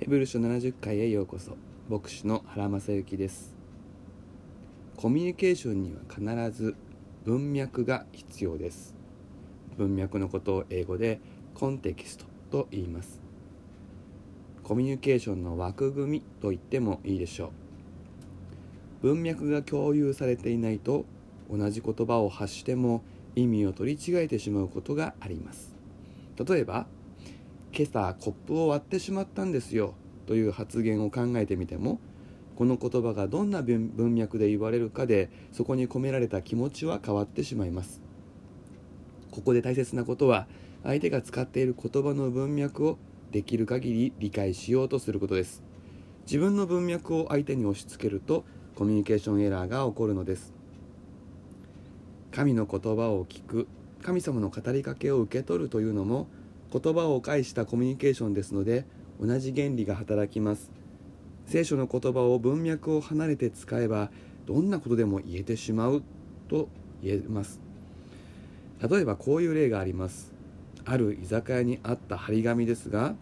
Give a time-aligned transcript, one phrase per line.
[0.00, 1.58] ヘブル書70回へようこそ。
[1.90, 3.54] 牧師の原正幸です。
[4.96, 6.74] コミュニケーションには必ず
[7.26, 8.94] 文脈が必要です。
[9.76, 11.20] 文脈のことを英語で
[11.52, 13.20] コンテキストと言います。
[14.62, 17.52] コミュニケーションの枠組みと言ってもいいでしょ
[19.02, 19.08] う。
[19.08, 21.04] 文脈が共有されていないと
[21.50, 23.02] 同じ言葉を発しても
[23.36, 25.74] 意味を取り違えてしまうことがあります。
[26.42, 26.86] 例えば
[27.80, 29.94] 今朝コップを割ってしまったんですよ
[30.26, 31.98] という発言を考えてみても
[32.54, 38.02] この言葉がどんな文脈で言われるかでそこに込められた気持ちは変わってしまいます。
[39.30, 40.46] ここで大切なことは
[40.82, 42.98] 相手が使っている言葉の文脈を
[43.30, 45.62] できる限り理解しようとすることです。
[46.26, 50.52] 自分の文脈を相手に押し付けるとコミュニケーションエラーが起こるのです。
[52.30, 53.68] 神の言葉を聞く
[54.02, 56.28] 神様の語りかけを受け取るというのも
[56.72, 58.86] 言葉を介したコミュニケーションですので
[59.20, 60.70] 同じ原理が働きます。
[61.46, 64.10] 聖書の言葉を文脈を離れて使えば
[64.46, 66.02] どんなことでも言えてしまう
[66.48, 66.68] と
[67.02, 67.60] 言えます。
[68.88, 70.32] 例えばこういう例があります。
[70.84, 73.14] ある居酒屋にあった張り紙ですが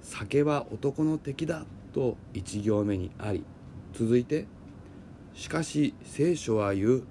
[0.00, 3.44] 酒は男の敵だと1行目にあり
[3.92, 4.46] 続いて
[5.34, 7.02] しかし聖書は言う。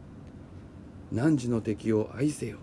[1.12, 2.58] 汝の敵を愛せよ。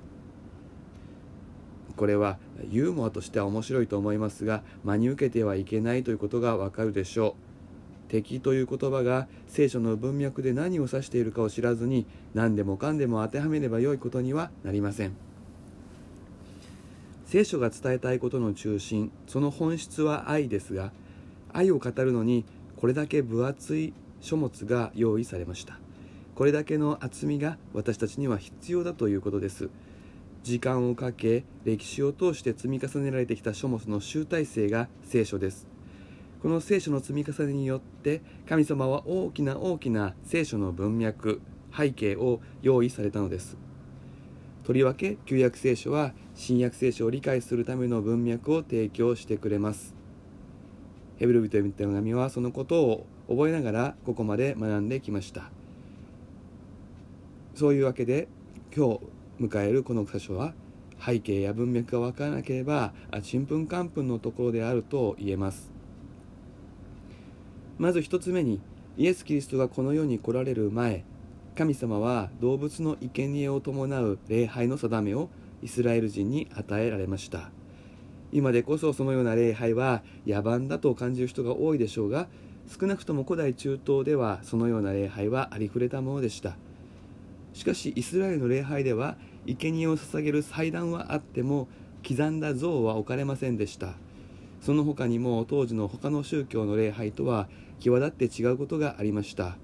[1.98, 2.38] これは
[2.70, 7.36] ユーモアとしては面白いと思いますが真に受けてはいけないということがわかるでしょ
[8.06, 8.10] う。
[8.10, 15.12] 敵という言葉が聖書の文脈で何を指しているかを知らずに何でもかんでも当てはめればよいことにはなりません。
[17.26, 20.92] 聖書が伝えたいことの中心その本質は愛ですが
[21.52, 25.78] 愛を語るのにこれだけ分厚い書物が用意されました。
[26.34, 29.68] これだけの厚みが私たちには必要だということです。
[30.42, 35.66] 時間をかけ歴史を通して積み重ねられてきた書物の集大成が聖書です。
[36.42, 41.40] この聖書の積み重ねによって神様は大きな大きな聖書の文脈
[41.76, 43.56] 背景を用意されたのです。
[44.64, 49.94] とりわけ旧約聖書は新約聖書を理解するための文脈を提供してくれます。
[51.16, 55.50] ヘブル人への手紙はそのことを覚えながらここまで学んできました。
[57.54, 58.28] そういうわけで
[58.74, 59.00] 今日
[59.40, 60.54] 迎えるこの箇所は
[61.04, 65.70] 背景や文脈が分からなければちんぷんかんぷんのところであると言えます。
[67.78, 68.60] まず一つ目に
[68.96, 71.04] イエス・キリストがこの世に来られる前
[71.56, 75.28] 神様は動物の生贄を伴う礼拝の定めを
[75.62, 77.50] イスラエル人に与えられました。
[78.32, 82.28] 今でこそそのような礼拝は野蛮だと感じる人が多いでしょうが
[82.66, 86.56] 少なくとも古代中東ではそのような礼拝はありふれたものでした。
[87.58, 91.66] しかしイスラエルの礼拝では生贄を捧げる祭壇はあっても
[92.06, 93.94] 刻んだ像は置かれませんでした。
[94.60, 97.48] その他にも当時の他の宗教の礼拝とは
[97.80, 99.56] 際立って違うことがありました。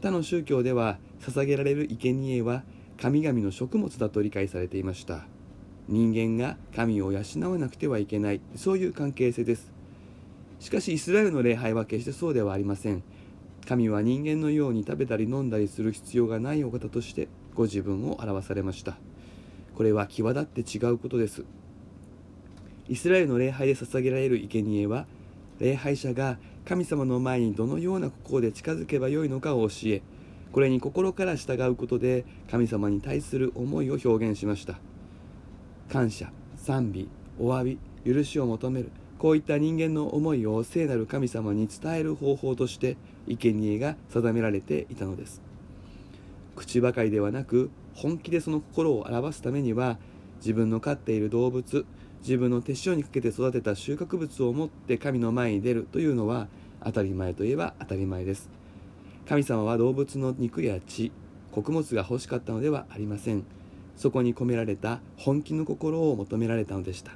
[0.00, 2.62] 他の宗教では捧げられる生贄は
[2.96, 5.24] 神々の食物だと理解されていました。
[5.88, 8.40] 人間が神を養わなくてはいけない。
[8.54, 9.72] そういう関係性です。
[10.60, 13.02] しかしイスラエルの礼拝は決してそうではありません。
[13.66, 18.96] 神は人間のように食べたり飲んだりする必要がないお方としてご自分を表されました。
[19.76, 21.44] これは際立って違うことです。
[22.88, 25.06] イスラエルの礼拝で捧げられる生贄は
[25.60, 30.02] 礼拝者が神様の前にどのような心で近づけばよいのかを教え
[30.52, 34.78] これに心から従うことで神様に対する思いを表現しました。
[35.88, 38.90] 感謝賛美お詫び許しを求める。
[39.20, 42.96] こういった人間の思いを聖なる神様に伝える方法として
[43.28, 45.42] 生贄が定められていたのです。
[46.56, 49.98] 口ばかりではなく本気でその心を表すためには
[50.38, 51.84] 自分の飼っている動物
[52.22, 56.48] 自分の手塩にかけて育てた収穫物を持って神の前に出るというのは
[56.82, 58.48] 当たり前といえば当たり前です。
[59.28, 61.12] 神様は動物の肉や血
[61.52, 63.44] 穀物が欲しかったのではありません。
[63.96, 67.12] そこに込められた本気の心を求められたのでした。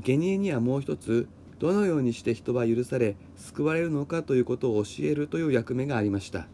[0.00, 1.28] 生贄にはもう一つ
[1.60, 6.46] どのようにして人は許され救われるのかということを教えるという役目がありました。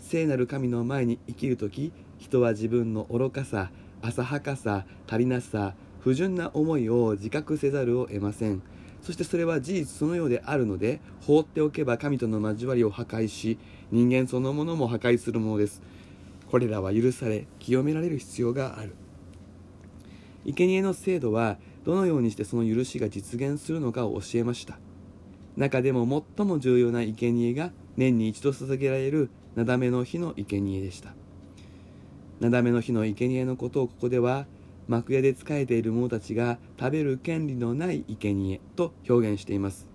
[0.00, 3.70] 聖なる神の前に生きる時人は自分の愚かさ
[4.00, 8.62] 浅はかさ足りなさ不純な思いを自覚せざるを得ません。
[9.02, 13.58] そしてそれは事実そのようであるので放っておけば神との交わりを破壊し
[13.92, 15.82] 人間そのものも破壊するものです。
[16.50, 18.94] これらは許され清められる必要がある。
[20.46, 24.78] 生贄の制度はどのようにしてその許しが実現するのかを教えました。
[25.56, 31.14] 中でも最も重要な生贄が年に一度捧げられるなだめの日の生贄でした。
[32.40, 34.46] なだめの日の生贄のことをここでは
[34.86, 39.88] 幕屋で仕えている者たちが食べる権利のない生贄と表現しています。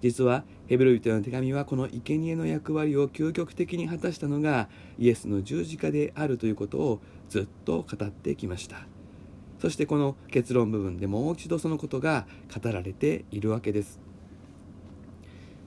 [0.00, 8.86] 実はヘブル人の手紙はこの生贄の役割を究極的に果たしたのがイエスの十字架であるということをずっと語ってきました。
[9.60, 14.00] そしてこの結論部分でもう一度そのことが語られているわけです。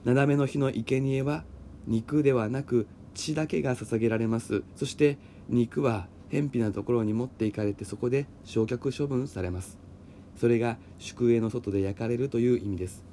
[0.04, 1.44] 斜めの日の生贄は
[1.86, 4.64] 肉ではなく血だけが捧げられます。
[4.76, 5.16] そして
[5.48, 9.78] 肉は偏僻なところに持っていかれてそこで焼却処分されます。
[10.36, 13.04] それが宿営の外で焼かれるという意味です。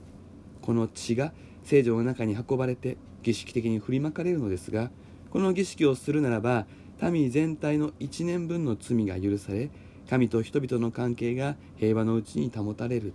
[0.61, 1.31] この血が
[1.63, 4.89] 聖女の中に運ばれて儀式的に振りまかれるのですが
[5.29, 6.65] この儀式をするならば
[7.01, 9.69] 民全体の1年分の罪が許され
[10.11, 13.13] 神と人々の関係が平和のうちに保たれる。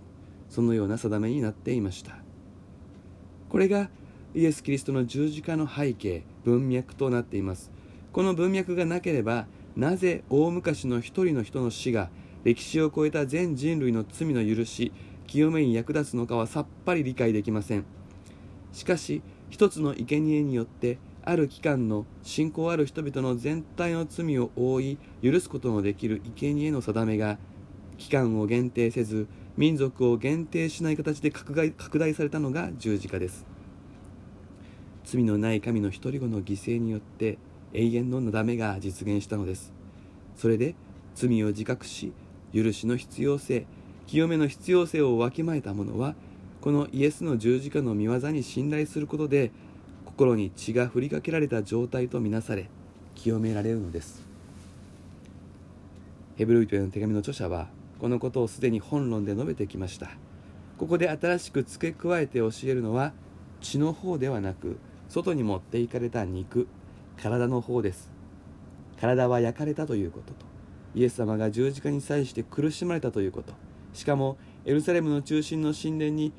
[0.49, 2.17] そのような定めになっていました。
[3.49, 3.91] これが
[4.33, 7.69] イエス・キリストの十字架の背景文脈となっています。
[8.11, 9.45] この文脈がなければ
[9.75, 12.09] なぜ大昔の一人の人の死が
[12.43, 14.91] 歴史を超えた全人類の罪の許し
[15.27, 17.85] 清めに役立つのかはさっぱり理解できません。
[18.73, 19.21] しかし
[19.51, 20.97] 一つの生贄によって
[21.29, 27.37] ある期間の信仰ある人々の全体の罪を覆い許すことのできる生贄の定めが
[27.97, 29.27] 期間を限定せず
[29.57, 33.45] 民族を限定しない形で拡大されたのが十字架です。
[35.03, 37.37] 罪のない神の一人子の犠牲によって
[37.73, 39.73] 永遠のなだめが実現したのです。
[40.37, 40.75] それで
[41.13, 42.13] 罪を自覚し
[42.53, 43.65] 許しの必要性
[44.05, 46.15] 清めの必要性をわきまえた者は
[46.61, 49.51] このイエスの十字架の見業に信頼することで
[50.17, 52.71] 心に血が振りかけられた状態とみなされ
[53.13, 54.25] 清められるのです。
[56.37, 57.67] ヘブル人への手紙の著者は
[57.99, 60.09] このことをすでに本論で述べてきました。
[60.79, 63.13] ここで新しく付け加えて教えるのは
[63.61, 66.67] 血の方ではなく外に持っていかれた肉
[67.17, 68.09] 体の方です。
[68.99, 70.47] 体は焼かれたということと
[70.95, 73.53] イエス様が十字架に際して苦しまれたということ。
[73.93, 76.33] しかもエルサレムの中心の神殿に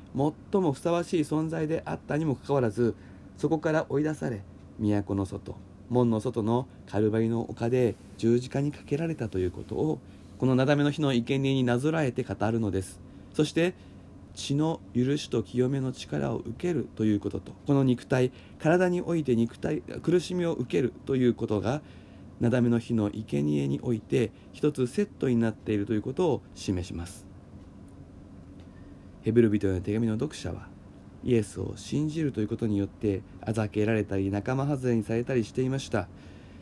[0.51, 2.93] 最もふさわしい存在であったにもかかわらず
[3.39, 4.41] そこから追い出され
[4.79, 5.55] 都の外
[5.89, 9.99] 門の外のカルバリの丘で十字架にかけられたということを
[10.37, 12.99] このなだめの日の生贄になぞらえて語るのです。
[13.33, 13.73] そして
[14.33, 21.81] 血の許しと清めの力を受けるということとこの肉体体において肉体苦しみを受けるということが
[22.41, 27.25] なだめの日の生贄において一つセットになっているということを示します。
[29.21, 30.68] ヘブル人への手紙の読者は
[31.23, 36.07] イエスを信じるということによってあざけられたり仲間外れにされたりしていました。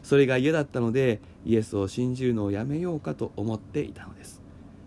[0.03, 4.41] それが嫌だったのでイエスを信じるのをやめようかと思っていたのです。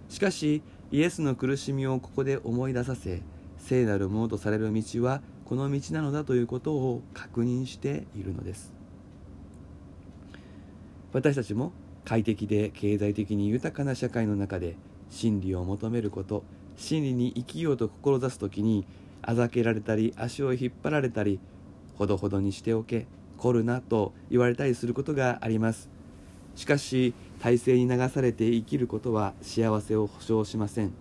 [0.08, 3.22] しかしイエスの苦しみをここで思い出させ
[3.58, 8.72] 聖なるものとされる道はこの道なのだということを確認しているのです。
[11.12, 11.72] 私たちも
[12.04, 14.76] 快適で経済的に豊かな社会の中で
[15.10, 16.44] 真理を求めること
[16.76, 18.86] 真理に生きようと志す時に
[19.22, 21.40] あざけられたり足を引っ張られたり
[21.96, 23.06] ほどほどにしておけ
[23.36, 25.88] 凝るなと言われたりすることがあります。
[26.56, 30.92] しかし体制に流されて生きることは幸せを保証しません。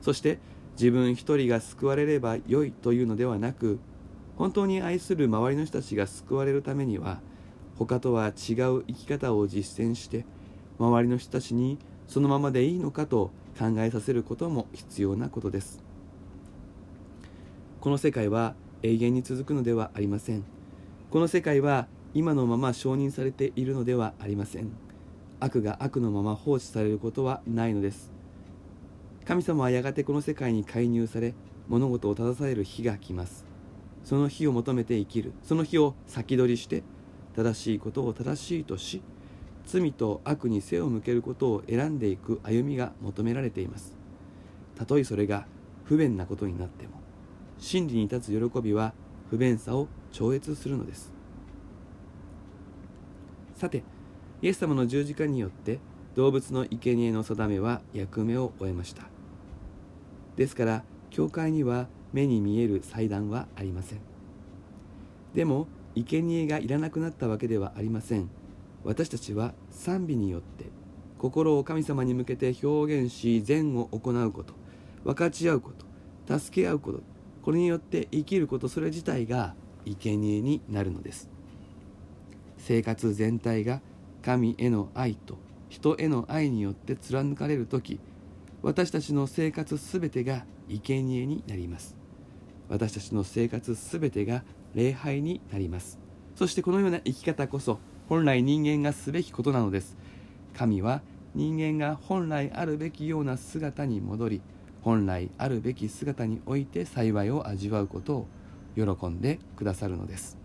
[0.00, 0.38] そして
[0.78, 3.78] 自分一人が救われれば良いというのではなく
[4.36, 7.20] 本当に愛する周りの人たちが救われるためには
[7.76, 10.24] 他とは違う生き方を実践して
[10.78, 11.78] 周りの人たちに
[12.08, 15.81] そのままでいいのかと考えさせることも必要なことです。
[17.82, 20.44] この世界は永遠に続くのではありません。
[21.10, 24.70] この世界は今のまま承認されているのではありません。
[25.40, 28.12] 悪が悪のまま放置されることはないのです。
[29.24, 31.34] 神様はやがてこの世界に介入され
[31.66, 33.44] 物事を正される日が来ます。
[34.04, 35.32] その日を求めて生きる。
[35.42, 36.84] その日を先取りして
[37.34, 39.02] 正しいことを正しいとし
[39.66, 43.96] 罪と悪に背を向けることを選んでいく歩みが求められています。
[44.76, 45.48] たとえそれが
[45.82, 47.01] 不便なことになっても
[47.62, 48.92] 真理に立つ喜びは
[49.30, 51.12] 不便さを超越するのです。
[53.54, 53.84] さて
[54.42, 55.78] イエス様の十字架によって
[56.16, 59.04] 動物の生贄の定めは役目を終えました。
[60.34, 64.00] ですから教会には目に見える祭壇はありません。
[65.32, 68.28] でも生贄がいらなくなったわけではありません。
[68.82, 70.64] 私たちは賛美によって
[71.16, 74.54] 心を神様に向けて表現し善を行うこと
[75.04, 75.70] 分かち合うこ
[76.26, 77.11] と助け合うこと
[77.42, 81.28] これによって生きることそれ自体が生贄になるのです。
[82.58, 83.80] 生活全体が
[84.22, 85.36] 神への愛と
[85.68, 87.98] 人への愛によって貫かれる時
[88.62, 91.96] 私たちの生活すべてが生贄になります。
[92.68, 94.44] 私たちの生活すべてが
[94.74, 95.98] 礼拝になります。
[96.36, 99.96] そしてこのような生き方こそ本来人間がすべきことなのです。
[100.56, 101.02] 神は
[101.34, 104.42] 人間が本来あるべきような姿に戻り
[104.82, 108.26] 本来あるべき姿において幸いを味わうことを
[108.74, 110.36] 喜んでくださるのです。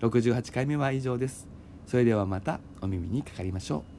[0.00, 1.46] 68回目は以上です。
[1.86, 3.95] それではまたお耳にかかりましょう。